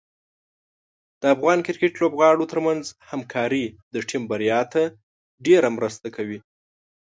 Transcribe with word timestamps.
د 1.21 1.23
افغان 1.35 1.59
کرکټ 1.67 1.93
لوبغاړو 2.01 2.49
ترمنځ 2.51 2.83
همکاري 3.11 3.65
د 3.93 3.95
ټیم 4.09 4.23
بریا 4.31 4.61
ته 4.73 4.81
ډېره 5.45 5.67
مرسته 5.77 6.07
کوي. 6.15 6.39